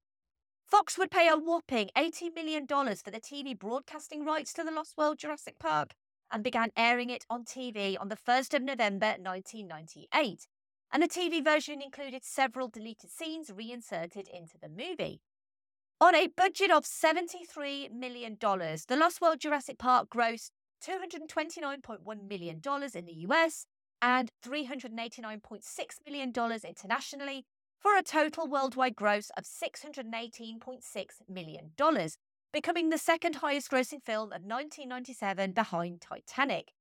[0.64, 4.96] Fox would pay a whopping $80 million for the TV broadcasting rights to The Lost
[4.96, 5.92] World Jurassic Park
[6.30, 10.46] and began airing it on TV on the 1st of November 1998.
[10.90, 15.20] And the TV version included several deleted scenes reinserted into the movie.
[16.00, 22.62] On a budget of $73 million, The Lost World Jurassic Park grossed $229.1 million
[22.94, 23.66] in the US
[24.02, 25.62] and $389.6
[26.04, 26.32] million
[26.68, 27.46] internationally,
[27.78, 31.70] for a total worldwide gross of $618.6 million,
[32.52, 36.72] becoming the second highest grossing film of 1997 behind Titanic.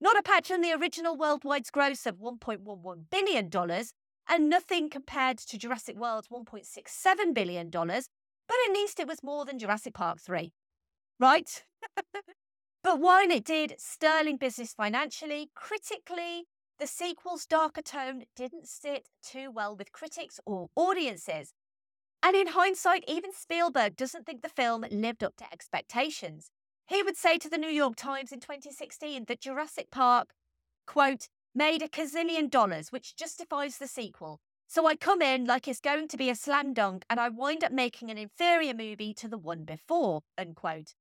[0.00, 3.50] Not a patch on the original worldwide gross of $1.11 billion,
[4.28, 9.58] and nothing compared to Jurassic World's $1.67 billion, but at least it was more than
[9.58, 10.52] Jurassic Park 3.
[11.20, 11.64] Right?
[12.82, 16.46] but while it did sterling business financially, critically,
[16.78, 21.52] the sequel's darker tone didn't sit too well with critics or audiences.
[22.22, 26.50] And in hindsight, even Spielberg doesn't think the film lived up to expectations.
[26.86, 30.30] He would say to the New York Times in 2016 that Jurassic Park,
[30.86, 34.40] quote, made a gazillion dollars, which justifies the sequel.
[34.66, 37.62] So I come in like it's going to be a slam dunk and I wind
[37.62, 40.94] up making an inferior movie to the one before, unquote.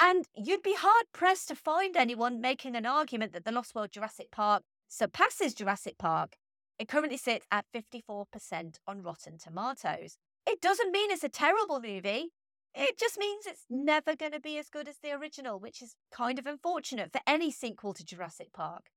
[0.00, 3.92] And you'd be hard pressed to find anyone making an argument that The Lost World
[3.92, 6.36] Jurassic Park surpasses Jurassic Park.
[6.78, 10.16] It currently sits at 54% on Rotten Tomatoes.
[10.46, 12.32] It doesn't mean it's a terrible movie.
[12.74, 15.94] It just means it's never going to be as good as the original, which is
[16.10, 18.90] kind of unfortunate for any sequel to Jurassic Park.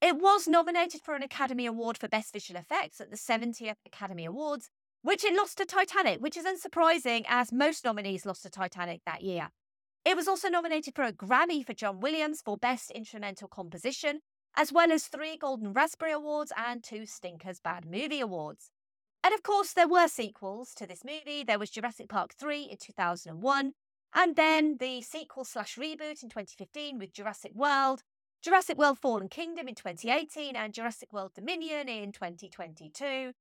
[0.00, 4.24] It was nominated for an Academy Award for Best Visual Effects at the 70th Academy
[4.24, 4.70] Awards,
[5.02, 9.22] which it lost to Titanic, which is unsurprising as most nominees lost to Titanic that
[9.22, 9.50] year.
[10.04, 14.20] It was also nominated for a Grammy for John Williams for Best Instrumental Composition,
[14.56, 18.70] as well as three Golden Raspberry Awards and two Stinkers Bad Movie Awards.
[19.22, 21.42] And of course, there were sequels to this movie.
[21.42, 23.72] There was Jurassic Park 3 in 2001,
[24.14, 28.02] and then the sequel slash reboot in 2015 with Jurassic World,
[28.42, 33.32] Jurassic World Fallen Kingdom in 2018, and Jurassic World Dominion in 2022.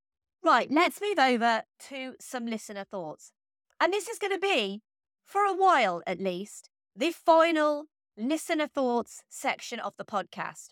[0.43, 3.31] Right, let's move over to some listener thoughts.
[3.79, 4.81] And this is going to be,
[5.23, 7.85] for a while at least, the final
[8.17, 10.69] listener thoughts section of the podcast.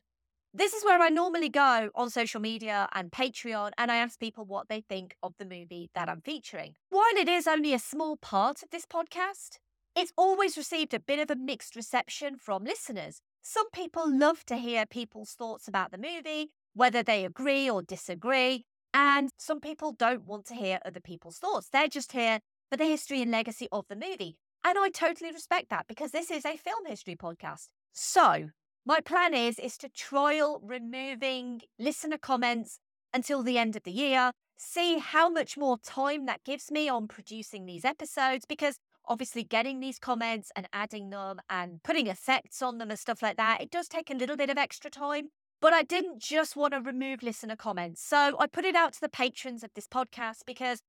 [0.58, 4.46] This is where I normally go on social media and Patreon and I ask people
[4.46, 6.76] what they think of the movie that I'm featuring.
[6.88, 9.58] While it is only a small part of this podcast,
[9.98, 13.20] it's always received a bit of a mixed reception from listeners.
[13.42, 18.64] Some people love to hear people's thoughts about the movie, whether they agree or disagree,
[18.94, 21.68] and some people don't want to hear other people's thoughts.
[21.68, 22.40] They're just here
[22.72, 24.38] for the history and legacy of the movie.
[24.64, 27.68] And I totally respect that because this is a film history podcast.
[27.92, 28.52] So,
[28.86, 32.80] my plan is is to trial removing listener comments
[33.14, 37.08] until the end of the year, see how much more time that gives me on
[37.08, 38.78] producing these episodes because
[39.08, 43.38] obviously getting these comments and adding them and putting effects on them and stuff like
[43.38, 45.30] that, it does take a little bit of extra time.
[45.62, 48.04] But I didn't just want to remove listener comments.
[48.04, 50.82] So I put it out to the patrons of this podcast because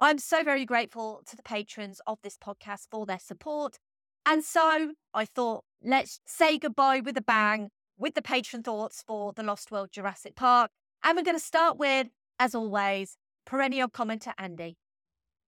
[0.00, 3.78] I'm so very grateful to the patrons of this podcast for their support.
[4.26, 9.32] And so I thought, let's say goodbye with a bang with the patron thoughts for
[9.34, 10.70] The Lost World Jurassic Park.
[11.04, 12.08] And we're going to start with,
[12.38, 14.78] as always, perennial commenter Andy,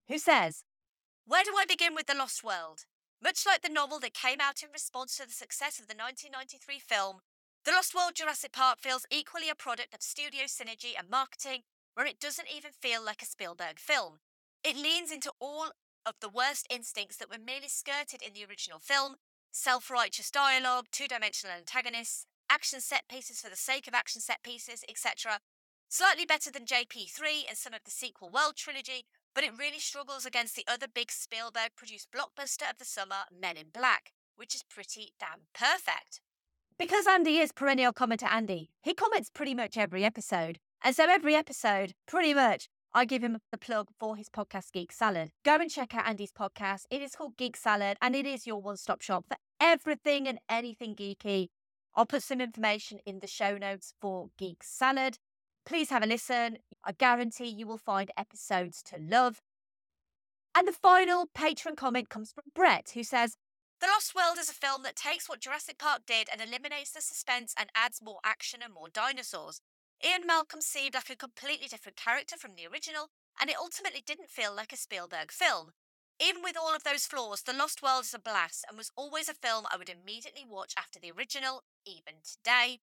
[0.09, 0.65] who says,
[1.27, 2.85] Where do I begin with The Lost World?
[3.23, 6.79] Much like the novel that came out in response to the success of the 1993
[6.79, 7.21] film,
[7.65, 11.61] The Lost World Jurassic Park feels equally a product of studio synergy and marketing,
[11.95, 14.19] where it doesn't even feel like a Spielberg film.
[14.65, 15.73] It leans into all
[16.05, 19.17] of the worst instincts that were merely skirted in the original film
[19.53, 24.43] self righteous dialogue, two dimensional antagonists, action set pieces for the sake of action set
[24.43, 25.41] pieces, etc.
[25.89, 30.25] Slightly better than JP3 and some of the sequel World trilogy, but it really struggles
[30.25, 34.63] against the other big Spielberg produced blockbuster of the summer, Men in Black, which is
[34.63, 36.21] pretty damn perfect.
[36.79, 40.59] Because Andy is perennial commenter Andy, he comments pretty much every episode.
[40.83, 44.93] And so every episode, pretty much, I give him the plug for his podcast, Geek
[44.93, 45.31] Salad.
[45.45, 46.83] Go and check out Andy's podcast.
[46.91, 50.39] It is called Geek Salad, and it is your one stop shop for everything and
[50.49, 51.49] anything geeky.
[51.95, 55.17] I'll put some information in the show notes for Geek Salad.
[55.65, 56.59] Please have a listen.
[56.85, 59.41] I guarantee you will find episodes to love.
[60.55, 63.37] And the final patron comment comes from Brett, who says,
[63.81, 67.01] The Lost World is a film that takes what Jurassic Park did and eliminates the
[67.01, 69.63] suspense and adds more action and more dinosaurs.
[70.05, 74.31] Ian Malcolm seemed like a completely different character from the original, and it ultimately didn't
[74.31, 75.73] feel like a Spielberg film.
[76.21, 79.29] Even with all of those flaws, The Lost World is a blast and was always
[79.29, 82.81] a film I would immediately watch after the original, even today.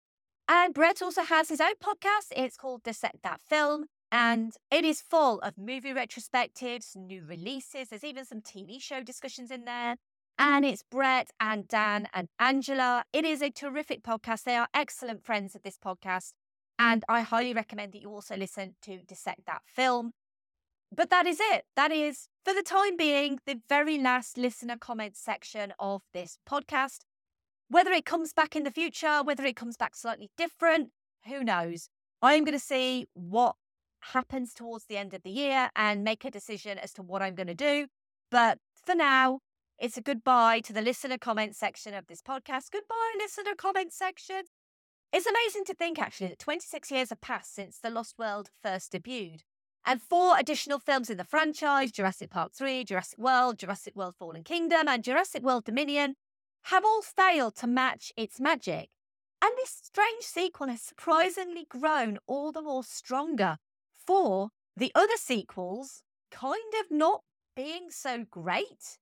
[0.49, 2.33] And Brett also has his own podcast.
[2.37, 3.87] It's called Dissect That Film.
[4.11, 7.89] And it is full of movie retrospectives, new releases.
[7.89, 9.97] There's even some TV show discussions in there.
[10.39, 13.05] And it's Brett and Dan and Angela.
[13.13, 14.43] It is a terrific podcast.
[14.43, 16.33] They are excellent friends of this podcast.
[16.79, 20.13] And I highly recommend that you also listen to Dissect That Film.
[20.95, 21.65] But that is it.
[21.77, 27.01] That is, for the time being, the very last listener comment section of this podcast.
[27.69, 30.91] Whether it comes back in the future, whether it comes back slightly different,
[31.27, 31.89] who knows?
[32.23, 33.57] I'm going to see what
[34.13, 37.35] happens towards the end of the year and make a decision as to what I'm
[37.35, 37.87] going to do.
[38.31, 39.41] But for now,
[39.79, 42.71] it's a goodbye to the listener comment section of this podcast.
[42.71, 44.43] Goodbye, listener comment section.
[45.15, 48.91] It's amazing to think, actually, that 26 years have passed since The Lost World first
[48.91, 49.43] debuted.
[49.87, 54.43] And four additional films in the franchise Jurassic Park 3, Jurassic World, Jurassic World Fallen
[54.43, 56.17] Kingdom, and Jurassic World Dominion
[56.65, 58.89] have all failed to match its magic.
[59.41, 63.59] And this strange sequel has surprisingly grown all the more stronger
[63.93, 66.03] for the other sequels
[66.33, 67.23] kind of not
[67.55, 68.99] being so great.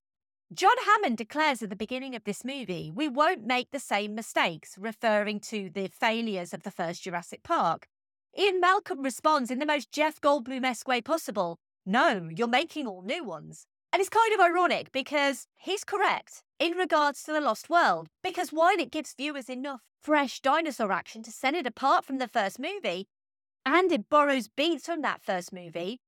[0.54, 4.76] John Hammond declares at the beginning of this movie, we won't make the same mistakes,
[4.76, 7.86] referring to the failures of the first Jurassic Park.
[8.38, 13.02] Ian Malcolm responds in the most Jeff Goldblum esque way possible no, you're making all
[13.02, 13.66] new ones.
[13.92, 18.50] And it's kind of ironic because he's correct in regards to The Lost World, because
[18.50, 22.58] while it gives viewers enough fresh dinosaur action to set it apart from the first
[22.58, 23.08] movie,
[23.64, 26.00] and it borrows beats from that first movie,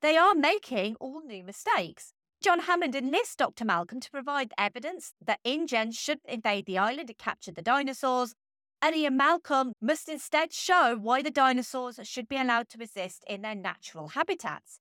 [0.00, 2.14] they are making all new mistakes.
[2.42, 3.64] John Hammond enlists Dr.
[3.64, 8.34] Malcolm to provide evidence that InGen should invade the island and capture the dinosaurs,
[8.82, 13.42] and Ian Malcolm must instead show why the dinosaurs should be allowed to exist in
[13.42, 14.80] their natural habitats.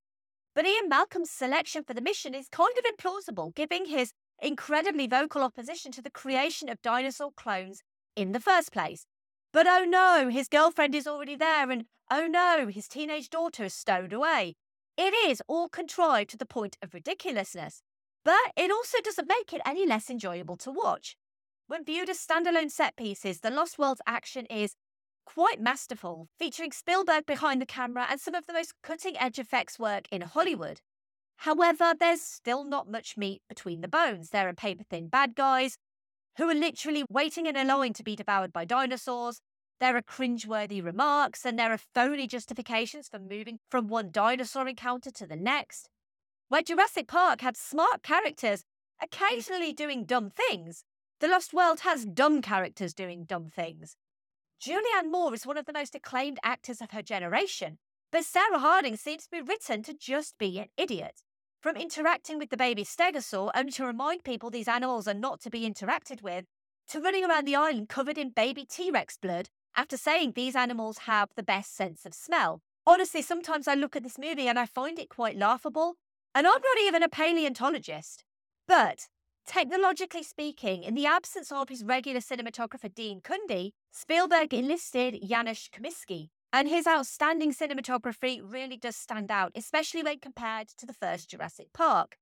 [0.55, 5.43] But Ian Malcolm's selection for the mission is kind of implausible, given his incredibly vocal
[5.43, 7.83] opposition to the creation of dinosaur clones
[8.15, 9.05] in the first place.
[9.53, 13.75] But oh no, his girlfriend is already there, and oh no, his teenage daughter is
[13.75, 14.55] stowed away.
[14.97, 17.81] It is all contrived to the point of ridiculousness,
[18.23, 21.15] but it also doesn't make it any less enjoyable to watch.
[21.67, 24.75] When viewed as standalone set pieces, The Lost World's action is
[25.25, 29.79] quite masterful, featuring Spielberg behind the camera and some of the most cutting edge effects
[29.79, 30.81] work in Hollywood.
[31.37, 34.29] However, there's still not much meat between the bones.
[34.29, 35.77] There are paper thin bad guys
[36.37, 39.41] who are literally waiting in a line to be devoured by dinosaurs.
[39.81, 45.09] There are cringeworthy remarks and there are phony justifications for moving from one dinosaur encounter
[45.09, 45.89] to the next.
[46.49, 48.63] Where Jurassic Park had smart characters
[49.01, 50.83] occasionally doing dumb things,
[51.19, 53.95] the Lost World has dumb characters doing dumb things.
[54.63, 57.79] Julianne Moore is one of the most acclaimed actors of her generation,
[58.11, 61.23] but Sarah Harding seems to be written to just be an idiot.
[61.59, 65.49] From interacting with the baby stegosaur only to remind people these animals are not to
[65.49, 66.45] be interacted with,
[66.89, 70.99] to running around the island covered in baby T Rex blood after saying these animals
[70.99, 72.61] have the best sense of smell.
[72.85, 75.95] Honestly, sometimes I look at this movie and I find it quite laughable,
[76.33, 78.23] and I'm not even a paleontologist.
[78.67, 79.07] But
[79.45, 86.29] Technologically speaking, in the absence of his regular cinematographer Dean Cundey, Spielberg enlisted Janusz Kaminski,
[86.53, 91.67] and his outstanding cinematography really does stand out, especially when compared to the first Jurassic
[91.73, 92.17] Park.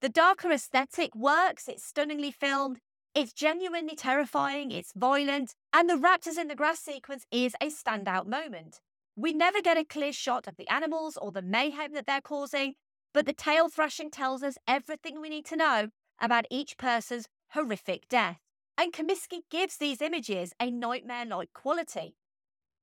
[0.00, 2.78] The darker aesthetic works, it's stunningly filmed,
[3.14, 8.26] it's genuinely terrifying, it's violent, and the raptors in the grass sequence is a standout
[8.26, 8.80] moment.
[9.16, 12.74] We never get a clear shot of the animals or the mayhem that they're causing,
[13.12, 15.88] but the tail thrashing tells us everything we need to know
[16.20, 18.40] about each person's horrific death.
[18.76, 22.16] And Kaminski gives these images a nightmare like quality.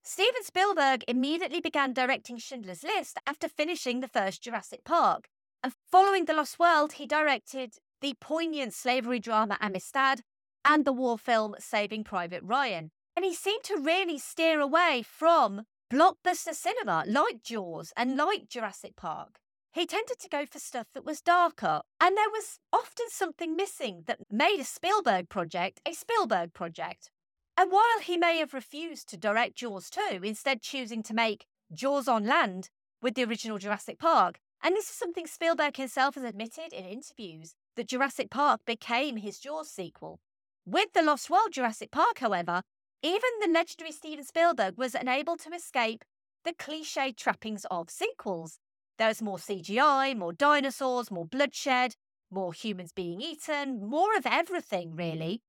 [0.03, 5.27] Steven Spielberg immediately began directing Schindler's List after finishing the first Jurassic Park.
[5.61, 10.21] And following The Lost World, he directed the poignant slavery drama Amistad
[10.65, 12.91] and the war film Saving Private Ryan.
[13.15, 18.95] And he seemed to really steer away from blockbuster cinema like Jaws and like Jurassic
[18.95, 19.39] Park.
[19.73, 24.03] He tended to go for stuff that was darker, and there was often something missing
[24.05, 27.09] that made a Spielberg project a Spielberg project.
[27.57, 32.07] And while he may have refused to direct Jaws 2, instead choosing to make Jaws
[32.07, 32.69] on land
[33.01, 37.55] with the original Jurassic Park, and this is something Spielberg himself has admitted in interviews,
[37.75, 40.19] that Jurassic Park became his Jaws sequel.
[40.65, 42.61] With The Lost World Jurassic Park, however,
[43.03, 46.03] even the legendary Steven Spielberg was unable to escape
[46.43, 48.59] the cliche trappings of sequels.
[48.97, 51.95] There's more CGI, more dinosaurs, more bloodshed,
[52.29, 55.41] more humans being eaten, more of everything, really.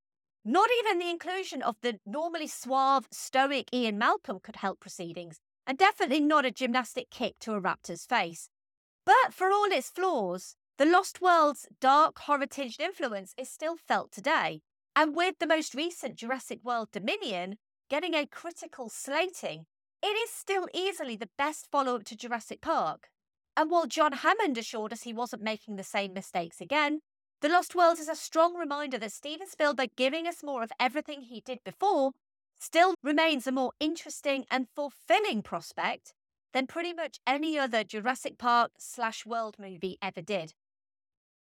[0.45, 5.79] Not even the inclusion of the normally suave, stoic Ian Malcolm could help proceedings, and
[5.79, 8.49] definitely not a gymnastic kick to a raptor's face.
[9.05, 14.11] But for all its flaws, The Lost World's dark, horror tinged influence is still felt
[14.11, 14.63] today.
[14.97, 17.57] And with the most recent Jurassic World Dominion
[17.91, 19.67] getting a critical slating,
[20.03, 23.11] it is still easily the best follow up to Jurassic Park.
[23.57, 27.01] And while John Hammond assured us he wasn't making the same mistakes again,
[27.43, 31.21] The Lost World is a strong reminder that Steven Spielberg giving us more of everything
[31.21, 32.13] he did before
[32.59, 36.15] still remains a more interesting and fulfilling prospect
[36.55, 40.55] than pretty much any other Jurassic Park slash world movie ever did.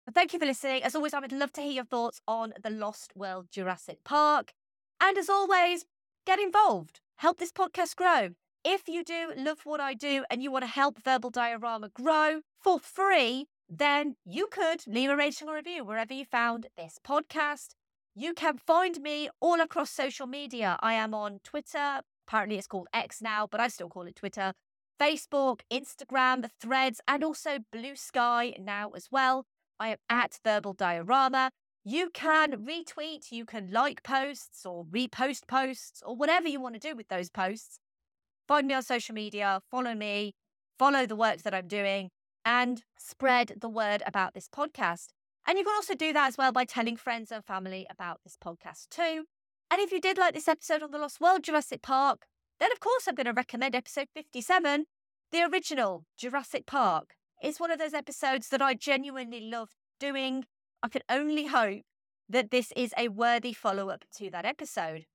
[0.05, 0.83] But thank you for listening.
[0.83, 4.53] As always, I would love to hear your thoughts on the Lost World Jurassic Park.
[5.01, 5.85] And as always,
[6.27, 6.99] get involved.
[7.17, 8.29] Help this podcast grow.
[8.63, 12.41] If you do love what I do and you want to help Verbal Diorama grow
[12.61, 17.69] for free, then you could leave a rating or review wherever you found this podcast.
[18.13, 20.77] You can find me all across social media.
[20.81, 22.01] I am on Twitter.
[22.27, 24.53] Apparently, it's called X now, but I still call it Twitter.
[24.99, 29.45] Facebook, Instagram, the Threads, and also Blue Sky now as well.
[29.79, 31.51] I am at Verbal Diorama.
[31.83, 36.79] You can retweet, you can like posts or repost posts or whatever you want to
[36.79, 37.79] do with those posts.
[38.47, 40.33] Find me on social media, follow me,
[40.79, 42.09] follow the work that I'm doing,
[42.43, 45.07] and spread the word about this podcast.
[45.47, 48.37] And you can also do that as well by telling friends and family about this
[48.43, 49.25] podcast too.
[49.69, 52.25] And if you did like this episode on the Lost World Jurassic Park,
[52.59, 54.85] then of course I'm going to recommend episode 57,
[55.31, 57.15] the original Jurassic Park.
[57.45, 60.45] It's one of those episodes that I genuinely love doing.
[60.81, 61.83] I can only hope
[62.27, 65.05] that this is a worthy follow up to that episode.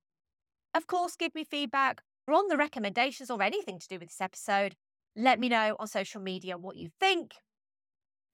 [0.73, 4.21] Of course, give me feedback or on the recommendations or anything to do with this
[4.21, 4.77] episode.
[5.17, 7.33] Let me know on social media what you think.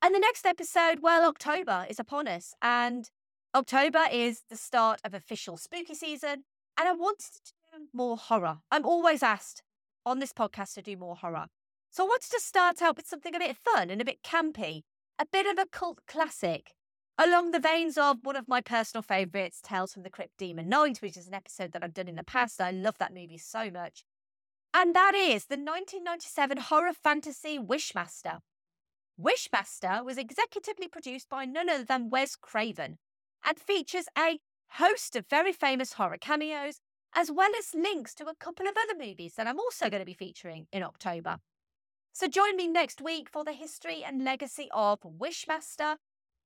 [0.03, 3.09] And the next episode, well, October is upon us, and
[3.55, 6.44] October is the start of official spooky season,
[6.78, 8.59] and I wanted to do more horror.
[8.70, 9.62] I'm always asked
[10.05, 11.47] on this podcast to do more horror.
[11.97, 14.82] So I wanted to start out with something a bit fun and a bit campy,
[15.18, 16.74] a bit of a cult classic,
[17.16, 20.99] along the veins of one of my personal favourites, Tales from the Crypt Demon Knight,
[20.99, 22.61] which is an episode that I've done in the past.
[22.61, 24.05] I love that movie so much.
[24.74, 28.40] And that is the 1997 horror fantasy Wishmaster.
[29.18, 32.99] Wishmaster was executively produced by none other than Wes Craven
[33.42, 34.40] and features a
[34.72, 36.78] host of very famous horror cameos,
[37.14, 40.05] as well as links to a couple of other movies that I'm also going to
[40.05, 41.38] be featuring in October.
[42.18, 45.96] So join me next week for the history and legacy of Wishmaster.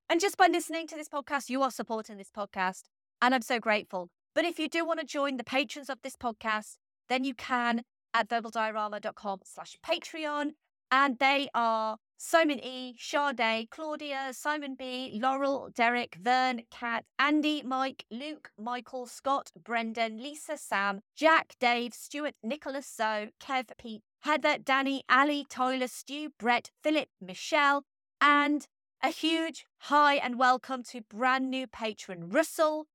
[0.09, 2.87] And just by listening to this podcast, you are supporting this podcast.
[3.23, 4.09] And I'm so grateful.
[4.35, 7.83] But if you do want to join the patrons of this podcast, then you can
[8.13, 10.55] at verbaldiorama.com slash Patreon.
[10.91, 18.07] And they are Simon E, Sade, Claudia, Simon B, Laurel, Derek, Vern, Kat, Andy, Mike,
[18.11, 25.03] Luke, Michael, Scott, Brendan, Lisa, Sam, Jack, Dave, Stuart, Nicholas, Zoe, Kev, Pete, Heather, Danny,
[25.09, 27.85] Ali, Tyler, Stu, Brett, Philip, Michelle,
[28.21, 28.67] and
[29.03, 32.87] a huge hi and welcome to brand new patron Russell.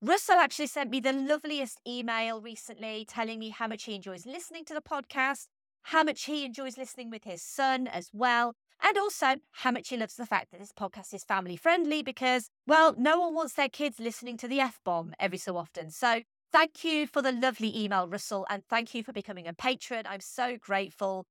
[0.00, 4.64] Russell actually sent me the loveliest email recently telling me how much he enjoys listening
[4.64, 5.46] to the podcast,
[5.82, 9.96] how much he enjoys listening with his son as well, and also how much he
[9.96, 13.68] loves the fact that this podcast is family friendly because, well, no one wants their
[13.68, 15.92] kids listening to the F bomb every so often.
[15.92, 16.22] So
[16.52, 20.04] Thank you for the lovely email, Russell, and thank you for becoming a patron.
[20.06, 21.24] I'm so grateful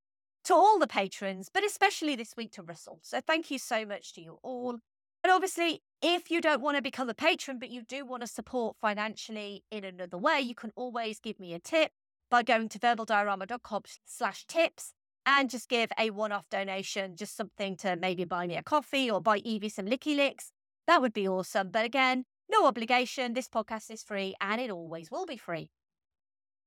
[0.45, 2.97] to all the patrons, but especially this week to Russell.
[3.03, 4.79] So thank you so much to you all.
[5.23, 8.27] And obviously, if you don't want to become a patron, but you do want to
[8.27, 11.91] support financially in another way, you can always give me a tip
[12.31, 14.93] by going to verbaldiorama.com slash tips
[15.27, 19.21] and just give a one-off donation, just something to maybe buy me a coffee or
[19.21, 20.51] buy Evie some licky licks.
[20.87, 21.69] That would be awesome.
[21.69, 23.33] But again, no obligation.
[23.33, 25.69] This podcast is free and it always will be free.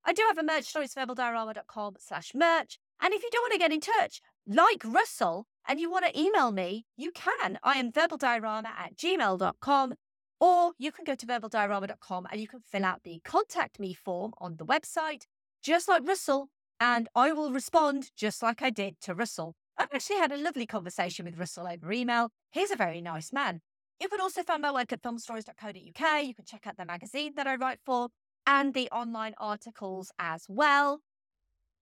[0.04, 0.82] I do have a merch store.
[0.82, 2.78] It's verbaldiorama.com slash merch.
[3.00, 6.18] And if you don't want to get in touch, like Russell, and you want to
[6.18, 7.58] email me, you can.
[7.62, 9.94] I am verbaldiorama at gmail.com.
[10.40, 14.32] Or you can go to verbaldiorama.com and you can fill out the contact me form
[14.38, 15.22] on the website,
[15.62, 16.48] just like Russell,
[16.80, 19.54] and I will respond just like I did to Russell.
[19.78, 22.30] I've actually had a lovely conversation with Russell over email.
[22.50, 23.60] He's a very nice man.
[24.00, 26.24] You can also find my work at filmstories.co.uk.
[26.24, 28.08] You can check out the magazine that I write for
[28.46, 31.00] and the online articles as well.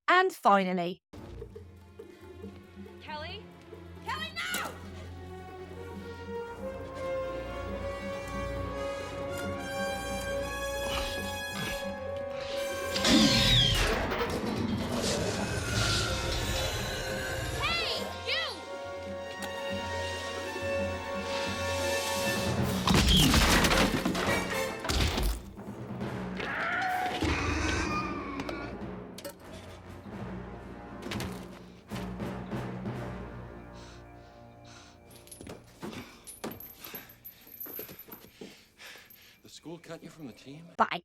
[0.08, 1.02] And finally,
[40.76, 41.02] bye.